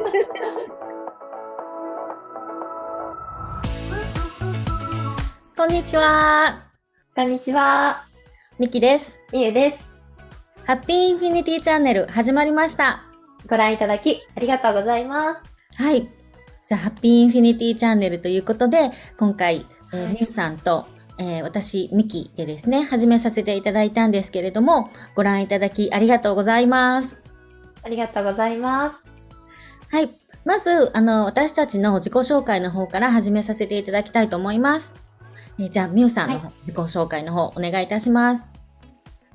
[5.56, 6.62] こんにちは。
[7.14, 8.04] こんにちは。
[8.58, 9.22] みきです。
[9.32, 9.78] みゆです。
[10.64, 13.02] ハッピーインフィニティチャンネル始まりました。
[13.48, 15.42] ご覧いただきありがとうございます。
[15.82, 16.02] はい。
[16.02, 20.86] じゃあ、ハッピーインフィニティチャンネルということで、今回、えーはいみゆさんと、
[21.18, 27.20] えー私、ミキでですね、始めさせていただいたんですけれども、ご覧いただきありがとうございます。
[27.82, 28.99] ありがとうございます。
[29.90, 30.10] はい。
[30.44, 34.94] まず、あの、私たちの自己紹介の方から始めさせていただきたいと思います。
[35.58, 38.52] えーじゃあ、みゆさんの方、は自己紹介の方、お願いいたします。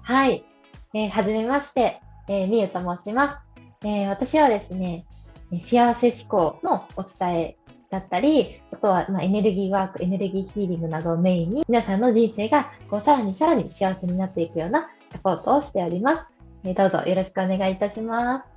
[0.02, 0.46] はい。
[0.94, 2.00] えーはじめまして、
[2.30, 3.38] えーみゆと申します。
[3.84, 5.06] えー私はですね、
[5.52, 7.58] えー幸せ思考のお伝え
[7.92, 16.26] だったり、あとは、まあ、エネルギーワーク、エネルギーヒーリングなどをメインに、皆さんの人生が、こう、さらにさらに幸せになっていくようなサポートをしております。
[16.64, 18.55] えーどうぞよろしくお願いいたします。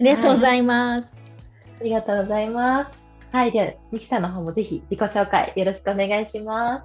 [0.00, 1.16] ありがとうございます。
[1.80, 2.98] ありがとうございます。
[3.32, 3.50] はい。
[3.50, 6.84] では、ミキさんの方もぜひ自己紹介よろしくお願いします。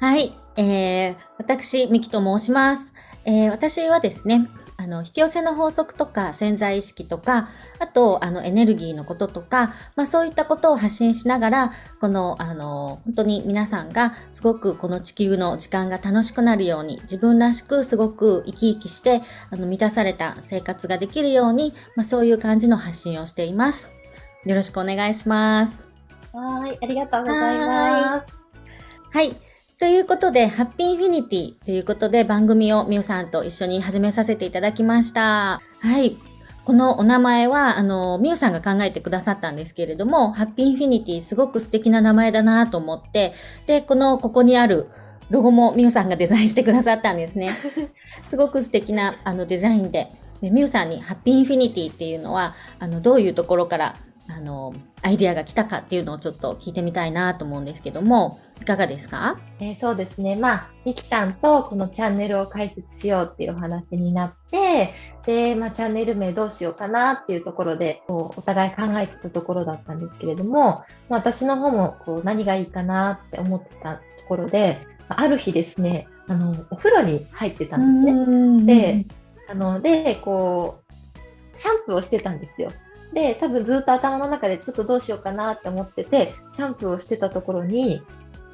[0.00, 2.94] はい、えー、私、ミキと申します。
[3.26, 4.48] えー、私はですね、
[4.80, 7.48] あの、引き寄せの法則とか潜在意識とか、
[7.80, 23.90] あと、あの、エネルギーのこととか、まあそういったことを発信しながら、この、あの、本当に皆さんがすごくこの地球の時間が楽しくなるように、自分らしくすごく生き生きして、あの、満たされた生活ができるように、まあそういう感じの発信をしています。
[24.44, 25.88] よろしくお願いします。
[26.32, 26.78] はーい。
[26.80, 28.32] ありがとうございます。
[29.10, 29.47] はい。
[29.78, 35.62] ということで、ハッピーインフィニティということで番組をみおさんと一緒に始めさせていただきました。
[35.80, 36.18] はい。
[36.64, 43.34] このお名前は、あの、みおさんが考えてくださったんですけれども、ハッピーインフィニティすごく素敵な名前だなと思って、
[43.68, 44.88] で、この、ここにある
[45.30, 47.56] ロゴもみおさんがデザインしてくださったんですね。
[48.26, 50.08] すごく素敵なあのデザインで、
[50.40, 53.94] でみおさんにハッピーインフィニティっていうのは、あの、どういうところから、
[54.30, 59.38] あの、アイディアが来たかっていうのをちょっと聞いてみたいなと思うんですけども、いかがですか？
[59.60, 60.36] えーそうですね。
[60.36, 64.92] まあ、ミキさんとこのチャンネルを開設しようっていうお話になって、
[65.24, 78.64] で、まあ、チャンネル名どうしようかなっていうところで、こうお互い考えてたところだったんですけれども、まあ、私の方もこう何がいいかなって思ってたところで、まあある日ですね、あの、お風呂に入ってたんですね。
[78.64, 79.04] ね
[79.46, 82.70] で、あの、で、こう、シャンプーをしてたんですよ。
[83.12, 88.02] で、多分ずっと頭の中でちょっとどうしようかなって思ってて、シャンプーをしてたところに、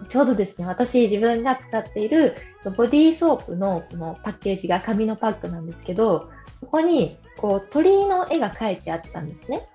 [0.08, 2.34] ちょうどですね、私自分が使っている
[2.76, 9.68] ボディーソープのこのパッケージが紙のパックなんですけど、そこにこう鳥の絵が描いてあったんですね。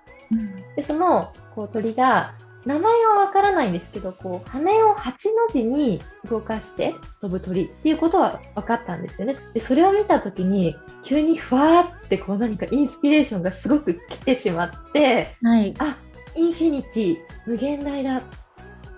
[0.76, 2.34] で、そのこう鳥が、
[2.66, 9.36] 名前はわからないんですけど、こう羽を8の字に動かして飛ぶ鳥っていうことは分かったんですよね。
[9.54, 15.74] で、それを見たときに、急にふわーってこう何かインスピレーションがすごく来てしまって、はい。
[15.78, 15.96] あ、
[16.36, 17.16] インフィニティ、
[17.46, 18.22] 無限大だっ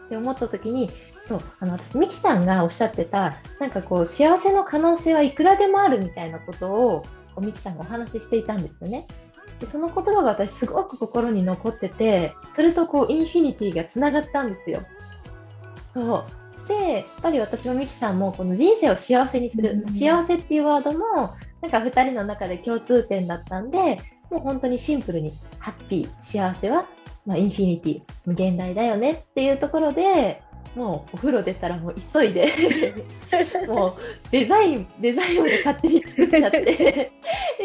[0.08, 0.90] て思ったときに、
[1.28, 7.04] そう、あの、私、ミキさんがおっしゃってた、なんかこう、幸せの可能性はいくらでもあるみたいなことを、
[7.40, 9.06] ミキさんがお話ししていたんですよね。
[9.60, 14.82] でその言葉が私すごく心に残ってて、それとこう、インフィニティがつながったんですよ。
[15.94, 16.24] そ
[16.64, 16.68] う。
[16.68, 23.98] で、やっぱり私もミキさんもこの人生を幸せにする、うん幸せっていうワードも、なんか二人の中で共通点だったんで、
[24.30, 26.88] もう本当にシンプルに、ハッピー、幸せは、
[27.24, 30.42] まあ、インフィニティ、無限大だよねっていうところで、
[30.74, 32.52] もうお風呂出たらもう急いで、
[33.68, 33.94] もう
[34.30, 37.12] デザイン、デザインまで勝手に作っちゃって、 で、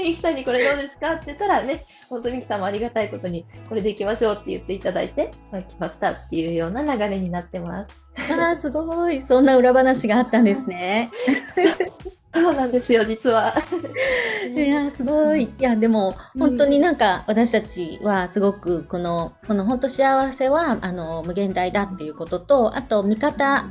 [0.03, 8.07] ミキさんにこれどうですかって言ったらね、本当にミキさんもありがたいことに、これでいきましょうって言っていただいて、まあ、決まったっていうような流れになってます。
[8.33, 9.21] ああ、すごい。
[9.21, 11.11] そんな裏話があったんですね。
[12.41, 13.53] そうなんですよ、実は。
[14.55, 15.43] いや、すごい。
[15.43, 23.65] いや、でも、本当になんか、私たちはすごく、この、この本当幸せは、あの、無限大だっていうことと、あと、見方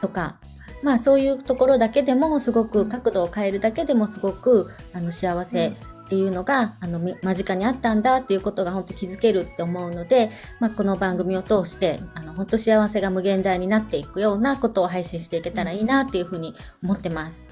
[0.00, 0.36] とか、
[0.82, 5.74] まあ、そういうところだけでも、すごく角度を変えるだけでも、すごく、あの、幸せ
[6.12, 10.30] っていうのが、あの、み間近にあったんだっていうことが本当気づけるって思うので、
[10.60, 16.54] まあ、この番組を通して、あの、本当幸せが無限大になっていくようなことを配信していけたらいいなっていうふうに
[16.84, 17.42] 思ってます。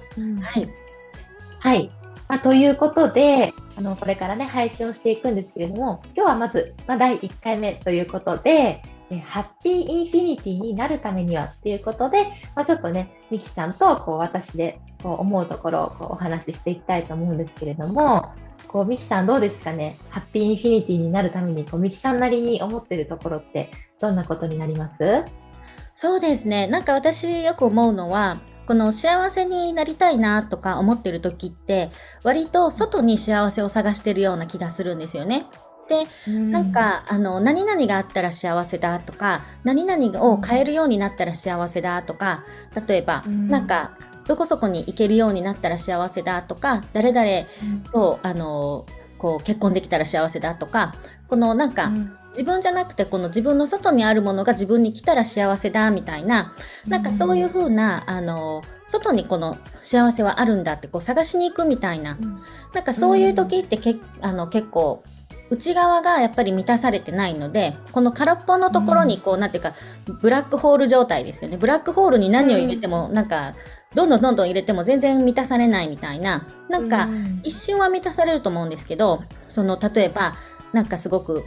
[0.43, 0.69] はい。
[1.59, 1.89] はい。
[2.27, 18.29] まあ、ということで、あの、これからね、配信をしていくんですけれども、今日はまず、まあ、第1回目ということで、えハッピーインフィニティになるためにはっていうことで、まあ、ちょっとね、ミキさんと、こう、私で、こう、思うところをこうお話ししていきたいと思うんですけれども、
[18.71, 19.97] こう、ミキさんどうですかね？
[20.09, 23.69] ハッピーインフィニティになるために、こう、ミキさんなりに思ってるところって、
[23.99, 25.25] どんなことになります？
[25.93, 26.67] そうですね。
[26.67, 31.89] なんか私よく思うのは、この幸せになりたいなとか思ってる時って、
[32.23, 35.45] 割と外に幸せを探してるような気がするんですよね。
[35.89, 42.45] で、なんか、あの、何々があったら幸せだとか、何々を変えるようになったら幸せだとか、
[42.87, 43.97] 例えば、なんか、
[44.31, 48.85] どこそこに行けるようになったら幸せだとか、誰々と、あの、
[49.17, 50.95] こう結婚できたら幸せだとか、
[51.27, 51.91] このなんか、
[52.29, 56.55] 自分じゃなくてこの自分の外にあるものが自分に来たら幸せだみたいな、
[56.87, 62.17] なんかそういうふうな、あの、外にこの幸せはあるんだってこう探しに行くみたいな、
[62.73, 65.03] なんかそういう時ってけ、あの結構
[65.51, 69.73] 内側がやっぱり満たされてないので、この空っぽのところにこう、なんていうか、
[70.21, 71.57] ブラックホール状態ですよね。
[71.57, 73.53] ブラックホールに何を入れても、なんか、
[73.93, 77.09] どんどんどんどん入れても全然満たされないみたいな、なんか、
[77.43, 80.33] 一瞬は満たされると思うんですけど、その、例えば、
[80.71, 81.43] なんかすごく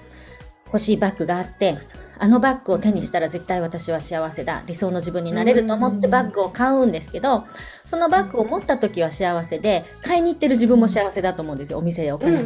[0.66, 1.78] 欲しいバッグがあって、
[2.18, 4.62] あのバッグを手にしたら絶対私は幸せだ。
[4.66, 7.44] 理想の自分になれると思ってバッグを買うんですけど、
[7.84, 11.78] そのバッグを持った時は幸せで、買いに行ってる自分も幸せだと思うんですよ。
[11.78, 12.44] お店でお金。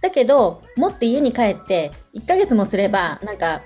[0.00, 3.62] だけど、持って家に帰って、1ヶ月もすれば、なんか、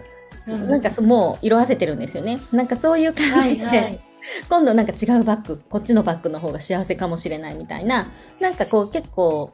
[0.46, 2.40] なんかもう色あせてるんですよね。
[2.52, 4.00] なんかそういう感じで、はいはい、
[4.48, 9.52] 今度なんか違うバッグ、こっちのバッグの方が幸せかもしれないみたいな、なんかこう結構、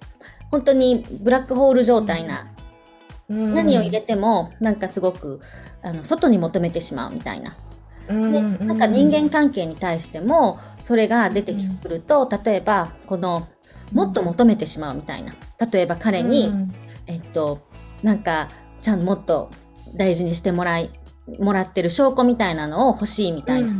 [0.50, 2.52] 本当にブラックホール状態な、
[3.28, 5.40] うん、何を入れてもなんかすごく
[5.82, 7.54] あの外に求めてしまうみたいな。
[8.08, 11.52] でなんか人間関係に対してもそれが出て
[11.82, 13.48] くると、例えばこの
[13.92, 15.34] もっと求めてしまうみたいな。
[15.72, 16.52] 例えば彼に、
[17.08, 17.66] えっと
[18.04, 18.48] なんか
[18.80, 19.50] ちゃんともっと
[19.96, 20.90] 大事にしてもらい
[21.40, 23.72] もらってる証拠みたいなのを欲しいみたいな、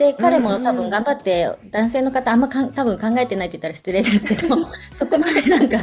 [0.00, 4.56] で、彼も多分頑張って、男性の方あんまかん多分考えてないって言ったら失礼ですけど、
[4.90, 5.76] そこまでなんか、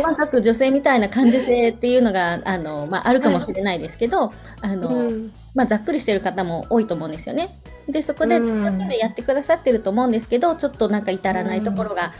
[0.00, 5.10] 細かく女性みたいな感受性っていうのが、あの、まあ、あるかもしれないですけど、あの、
[5.56, 7.48] まあ、ざっくりしてる方も多いと思うんですよね。
[7.88, 12.12] で、そこで、やってくださってると思うんですけど、ちょっとなんか至らないところが、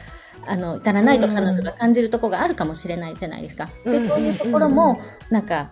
[0.49, 3.69] あの、至らないと彼女が感じるところがあるかもしれないじゃないですか。
[3.85, 5.00] で、そういうところも、
[5.31, 5.71] なんか、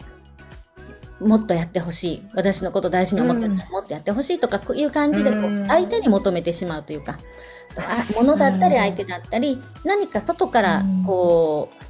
[1.21, 2.23] もっとやってほしい。
[2.35, 7.19] 私のこと大事に思って、うん、もっとやってほしいとかいう感じでこう相手に求めてしまうというか、
[7.77, 11.85] あ物だったり相手だったり、何か外からこう、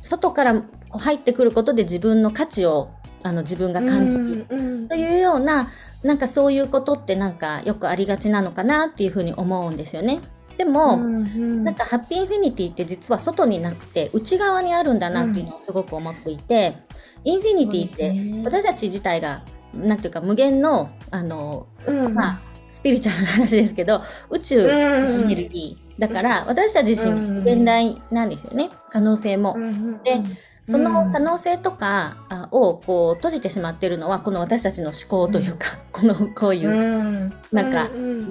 [0.00, 2.90] 外から入ってくることで自分の価値を
[3.22, 5.70] あの自分が感じるというような
[6.02, 10.20] なんかそういうことってなんかよくありがちなのかなっていうふうに思うんですよね。
[10.62, 16.76] でも、うんうん、なんかハッピーインフィニティって実は外になくて内側にあるんだなっていうのをすごく思っていて、
[17.24, 19.42] インフィニティって私たち自体が
[19.74, 28.70] なんていうか無限のあの、うん、まあスピリチュアルな話ですけど宇宙のエネルギー、だから私たち自身無限大なんですよね。
[28.90, 29.56] 可能性も。
[30.04, 30.20] で
[30.64, 37.90] その可能性とかをこう閉じてしまっているのはこの私たちの思考というか、このこういうなんか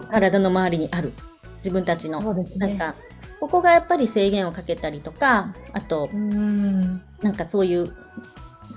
[0.09, 1.11] 体の周りにある
[1.61, 2.21] 自分たちの、
[2.57, 2.95] なんか
[3.39, 7.93] ここがやっぱり制限をかけたりとかあとなんかそういう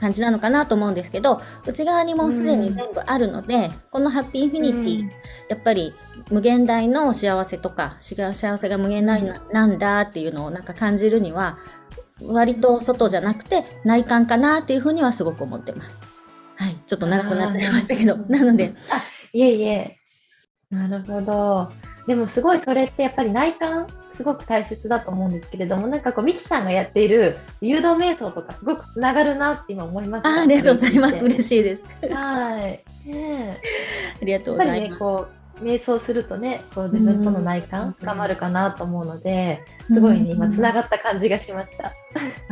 [0.00, 5.10] 感じなのかなと思うんですけど内側にもうすでに全部あるので、うん、このハッピーインフィニティ、うん、
[5.48, 5.94] やっぱり
[6.30, 9.22] 無限大の幸せとか幸せが無限大
[9.52, 11.58] なんだっていうのをなんか感じるには
[12.22, 16.00] 割と外じゃなくて内観かなっていうふうにはすごく思ってます。
[16.56, 18.72] はい、ちょっと長くなっちゃいましたけど、なので。
[18.90, 19.02] あ、
[19.32, 19.98] いえいえ。
[20.70, 21.72] なるほど。
[22.06, 23.86] でもすごいそれってやっぱり内観
[24.16, 30.28] すごく大切だと思うんですけれども、なんかこう、ミキさんがやっている誘導瞑想とか、すごくつながるなって今思いました。
[30.28, 31.24] あありがとうございます。
[31.24, 31.84] 嬉しいです。
[32.12, 33.08] はい。
[33.08, 33.60] ね、
[34.20, 34.80] ありがとうございます。
[34.80, 35.26] やっぱりね、こ
[35.60, 41.92] う、瞑想するとね、こう自分との内観深まるかなと思うので、すごいね、今つながった感じがしました。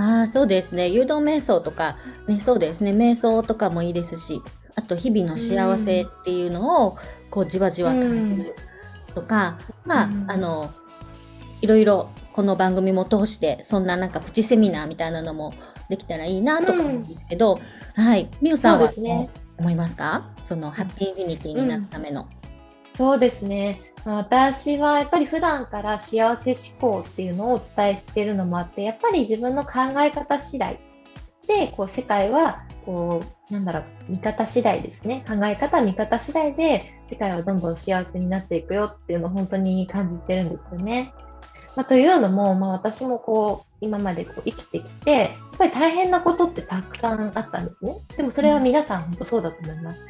[0.02, 0.88] ああ、そうですね。
[0.88, 1.97] 誘導瞑想とか、
[2.28, 2.90] ね、そうですね。
[2.92, 4.40] 瞑想とかもいいですし、
[4.76, 6.97] あと日々の幸せっていうのを、
[7.30, 8.54] こうじわじわ感じる
[9.14, 10.73] とか、まあ、あの、
[11.61, 15.54] いろいろこの番組も通してそんななんかプチセミナーみたいなのも
[15.88, 17.61] できたらいいなとか思うんですけど、
[17.97, 18.28] うん、はい。
[18.40, 20.31] みゆさんは、ね、思いますか？
[20.42, 22.28] そのハッピーインフィニティになるための、うん、
[22.97, 23.81] そうですね。
[24.04, 30.81] 私はやっぱり普段から幸せ思考っていうのをお伝えしているのもあってやっぱり自分の考え方次第
[31.47, 35.25] でこう世界はこうなんだろう見方次第ですね。
[35.27, 41.12] 考え方見方次第で世界はどんどん幸せになっていくよっていうのを本当に感じてるんですよね。
[41.77, 47.95] まあ、というのも、まあ、私もこう今までこう生きてきてやっぱり大変なことってたくさんあったんですね。
[48.17, 50.01] でもそれは皆さん本当そうだと思います。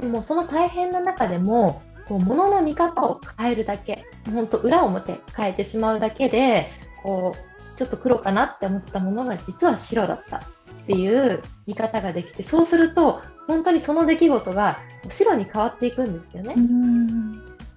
[0.00, 6.68] でもその大変な中でもこう物の見方を変えるだけ本当裏表変えてしまうだけで
[7.02, 10.42] こうちょっと黒かなって思ってたものが実は白だった
[10.82, 16.56] っていう見方ができてそうすると本当にその出来事が白に変わっていくんですよね。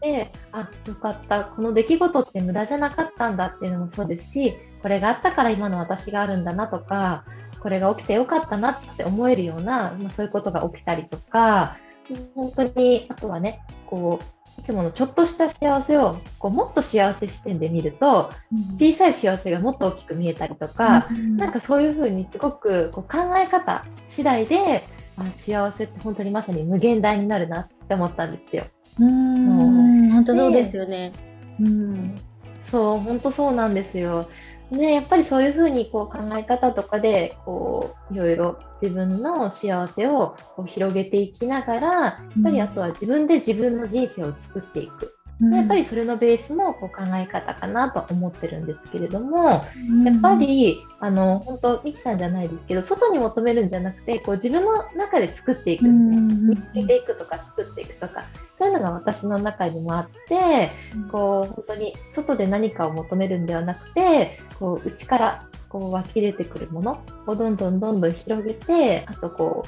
[0.02, 7.24] であよかったこの出来事って無駄じゃなかったんだっていうのもそうですしこれがあったから今の私があるんだなとか
[7.62, 11.78] これが起きてよかったなって思えるような、まあ、そういうことが起きたりとか、
[12.36, 18.30] 本当に、あとはね、こう、いつものちょっとした幸せをこうもっと幸せ視点で見ると、
[18.78, 24.84] 小さい幸せがもっと大きく見えたりとか、うん、なんかそういうふうにすごくこう考え方次第で、
[25.18, 28.66] あ幸せって本当にまさに無限大になるなって思ったんですよ。
[29.00, 31.14] うん、本当そうですよね。
[31.60, 32.16] うん、
[32.68, 34.28] そう、本当そうなんですよ。
[34.72, 45.13] ね、やっぱりそういうふうにこう考え方とかでこういろいろ自分の幸せをこう広げていきながらやっぱりあとは自分で自分の人生を作っていく。
[45.42, 58.26] うん、やっぱりそれのベースもこう考え方かなと思ってるんですけれども、うん、やっぱりあの本当ミキさんじゃないですけど外に求めるんじゃなくてこう自分の中で作っていくんですね、見つけていくとか作っていくとか。
[58.60, 60.72] そういうのが私の中にもあって、
[61.12, 69.66] こう本当に外で何かを求めるんではなくてこう内からこう湧き出てくるものをどんどんどんどん広げてあとこ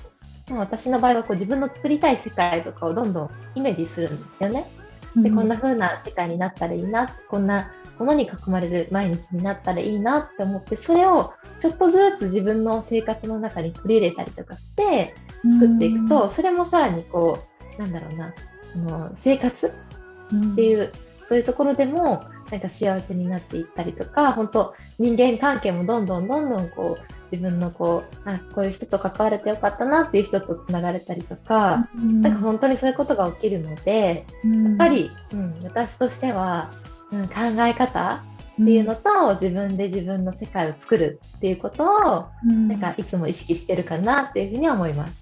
[0.51, 4.69] う私の場合はこう自分の作りたい世界とかをどんどんイメージするんですよね。
[5.17, 15.15] でこんな風な世界になったらいいなこんなものに囲まれる毎日になったらいいなって思ってそれをちょっとずつ自分の生活の中に取り入れたりとかして
[15.59, 17.39] 作っていくと、それもさらにこ
[17.77, 18.33] うなんだろうな
[18.75, 20.91] あの生活っていう、
[21.29, 36.71] そういうところでもなんか幸せになっていったりとか本当人間関係もどんどんどんどんこう自分のこうあこういう人と関われてよかったなっていう人とつながれたりとか、うん、なんか本当にそういうことが起きるので、うん、やっぱり、うん、私としては、
[37.11, 38.23] うん、考え方
[38.61, 45.13] っていうのと、自分で自分の世界を作るっていうことを、なんかいつも意識してるかなっていうふうに思います。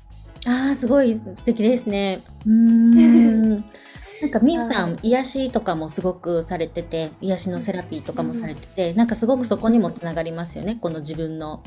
[0.45, 2.19] ああすごい素敵ですね。
[2.45, 3.65] うん。
[4.21, 11.61] なんかみゆさん、癒しとかもすごくされてて癒しのセラピーとかもされてて、うん、なんかすごくそこにもつながりますよねこの自分の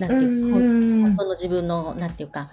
[0.00, 2.50] なんていうか、本当の自分のなんていうか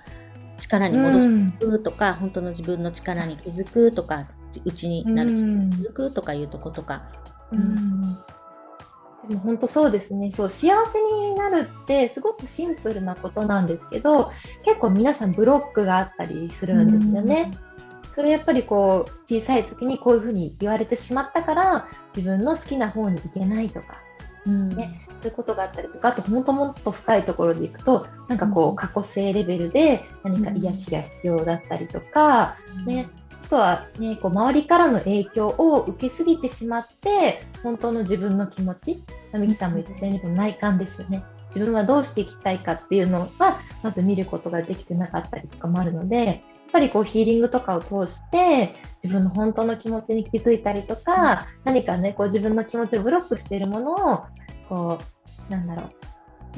[0.58, 4.28] 力に戻していくとか、本当の自分の力に気づくとか
[4.66, 7.04] うちになる気づくとかいうとことか。
[7.52, 8.02] うん。
[9.28, 10.32] でも本当そうですね。
[10.32, 14.32] そう幸せになるってすごくシンプルなことなんですけど
[14.64, 17.52] 結構皆さんブロックがあったりするんですよね。
[18.16, 24.00] それやっぱりこう小さい時にこういうふうに言われてしまったから自分の好きな方に行けないとか
[24.48, 33.10] うん、ね、そういうことがあったりとかあともっともっと深いところでいくとなんかこう過去性レベルで何か癒しが必要だったりとか、ね、
[33.46, 41.24] あとは、ね、こう周りからの影響を受けすぎてしまって本当の自分の気持ちみきさんも言ったように内観ですよね。
[41.54, 54.24] 自分はどうしていきたいかっていうのはまず見ることができてなかったりとかもあるのでぱりこうヒーリングとかを通して自分の本当の気持ちに気づいたりとか何かねこう自分の気持ちをブロックしているものを
[54.70, 54.98] こ
[55.50, 55.90] う、なんだろう、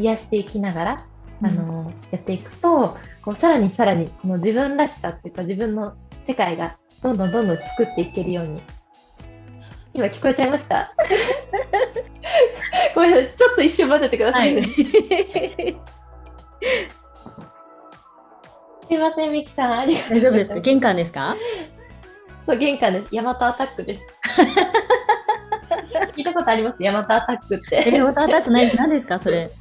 [0.01, 1.05] 癒していきながら、
[1.41, 5.95] あの、やっていくと、こう、さらにさらに、この自分らしさっていうか、自分の
[6.27, 8.61] 世界がどんどんどんどん作っていけるように。
[9.93, 10.93] 今聞こえちゃいました？
[12.93, 14.61] ごめんなさい、ちょっと一瞬待っててください、ね。
[14.61, 14.71] はい、
[18.89, 20.60] すいません、ミキさん、ありがとう大丈夫ですか？
[20.60, 21.36] 玄関ですか？
[22.48, 23.15] そう、玄関です。
[23.15, 24.03] ヤマトアタックです。
[26.17, 26.81] 聞いたことあります？
[26.81, 27.88] ヤマトアタックって。
[27.96, 28.77] ヤマトアタックないです。
[28.77, 29.19] 何ですか？
[29.19, 29.51] それ。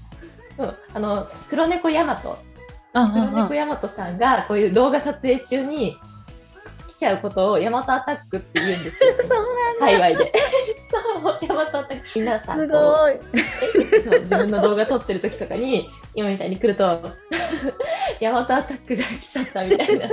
[0.56, 2.38] そう、あの、黒猫ヤマト。
[2.94, 3.06] 黒
[3.42, 5.96] 猫ヤマトさんがこういう動画撮影中に来
[6.98, 9.86] ちゃうことをヤマトアタックって言うんですよ、 そうなんだ。
[9.86, 10.32] 界隈で。
[11.22, 12.06] そう、ヤマトアタック。
[12.16, 12.58] 皆さん。
[12.58, 13.20] すごい。
[14.20, 17.00] 自分の動画撮ってる時とかに、今みたいに来ると、
[18.20, 20.08] ヤマトアタックが来ちゃったみたいな。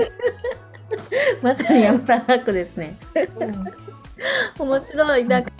[1.42, 2.96] まさにヤマトアタックですね。
[3.40, 5.24] うん、面白い。
[5.26, 5.52] なんか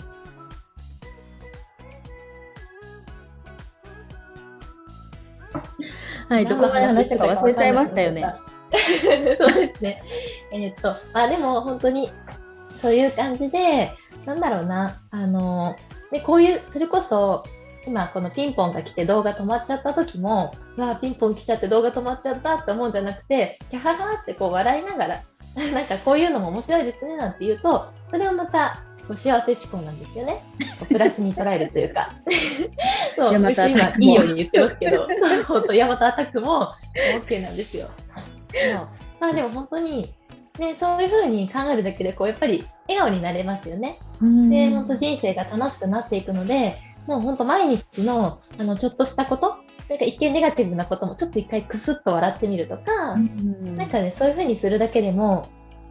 [6.28, 7.26] はい、どこまで話したか？
[7.26, 8.34] 忘れちゃいましたよね。
[9.38, 10.02] そうですね。
[10.56, 12.10] えー、っと、まあでも本当に
[12.80, 13.92] そういう感じで、
[14.24, 15.76] なんだろうな、あの、
[16.10, 17.44] でこういう、それこそ、
[17.86, 25.22] 今このピンポンが来て動画止まっちゃった時も、わあ、ピンポン来ちゃって動画止まっちゃったって思うんじゃなくて、キャハハってこう笑いながら、
[25.72, 28.82] なんかこういうのも面白いですねなんて言うと、それをまた
[29.14, 30.42] 幸せ思考なんですよね。
[30.88, 32.12] プラスに捉えるというか。
[33.14, 33.54] そう、今い
[34.00, 35.06] いように言ってますけど、
[35.46, 36.72] 本当、ヤマトアタックも
[37.24, 37.88] OK なんですよ。
[39.20, 40.12] まあでも本当に、
[40.58, 43.98] ね、そういうふうに考えるだけで、こう、やっぱり笑顔になれますよね。
[44.20, 49.56] で、本当人生が楽しくなっていくので、もう本当毎日の、あの、ちょっとしたこと、
[49.88, 55.48] なんか一見ネガティブなこともちょっと一回クスッと笑ってみるとか、なんかね、そういうふうにするだけでも、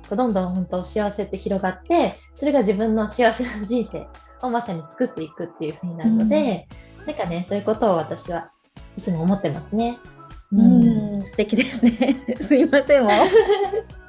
[0.10, 4.08] どんどん本当幸せって広がって、それが自分の幸せな人生
[4.46, 6.68] をまさに作っていくっていう風になるので、
[7.00, 8.52] うん、なんかね、そういうことを私は
[8.98, 9.98] いつも思ってますね。
[10.52, 12.16] うん、素敵ですね。
[12.40, 13.08] すいません。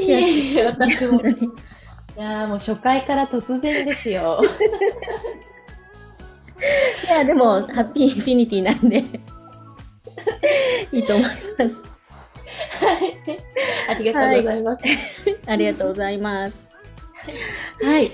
[0.00, 1.20] いえいえ、私も。
[1.20, 1.24] い
[2.18, 4.40] やーもう初回から突然ですよ。
[7.04, 9.04] いや、でも、ハッピーインフィニティなんで、
[10.92, 11.34] いいと思いま
[11.68, 11.84] す。
[12.80, 13.18] はい。
[13.88, 14.84] ありがとうございます。
[15.46, 16.68] ありがとうございます。
[17.82, 18.12] はい。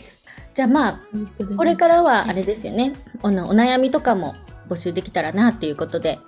[0.54, 1.00] じゃあまあ、
[1.56, 2.92] これからはあれですよね。
[3.22, 4.34] おのお悩みとかも
[4.68, 6.18] 募集できたらなっていうことで。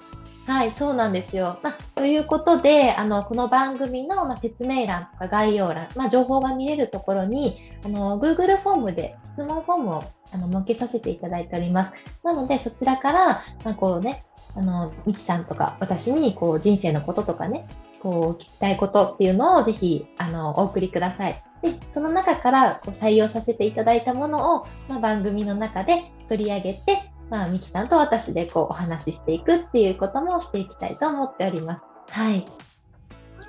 [0.46, 1.58] はい、そうなんですよ。
[1.62, 11.92] まあ、ということで、あの、この番組の、まあ、説明欄とか概要欄、まあ、情報が見れるところに、あの、Google フォームで質問フォームをあの設けさせていただいております。
[12.22, 17.66] なので、そちらから、まあ、こうね、あの、みきさんとか私に、こう、人生のこととかね、
[18.02, 21.42] こう、聞きたいことっていうのをぜひ、あの、お送りください。
[21.62, 31.82] で、その中からこう採用させていただいたものを、まあ、番組の中で取り上げて、まあ、ミキさんと私でこうお話ししていくっていうこともしていきたいと思っております。
[32.10, 32.44] はい。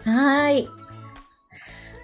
[0.06, 0.68] はい。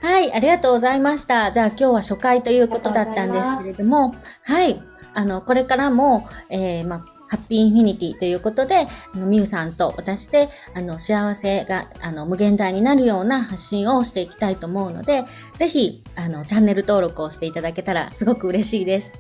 [0.01, 1.51] はい、ありがとうございました。
[1.51, 4.81] じゃあ今日は初回ということだったんですけれども、はい、
[5.13, 15.23] あの、これからも、えー、まあ、ハッピーインフィニティということで、あの、みゆさんと私で、あの、幸せが、あの、無限大になるような発信をしていきたいと思うので、
[15.55, 19.13] ぜひ、あの、チャンネル登録をしていただけたらすごく嬉しいです。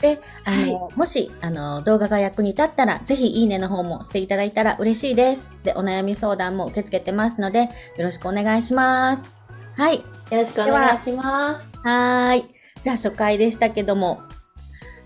[0.00, 5.50] で、あの、もし、あの、動画が役に立ったら、ぜひ、いいねの方もしていただいたら嬉しいです。
[5.64, 7.68] で、お悩み相談も受け付けてますので、よ
[7.98, 9.28] ろしくお願いします。
[9.76, 9.96] はい。
[9.96, 11.66] よろしくお願いします。
[11.82, 12.44] はーい。
[12.82, 14.28] じゃあ初回でしたけども、あ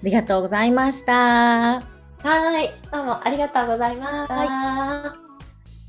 [0.02, 1.89] りがとうございました。
[2.22, 2.70] はい。
[2.92, 4.34] どうもありがとうございました。
[4.34, 5.16] は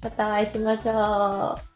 [0.01, 1.70] またお会いしましょう。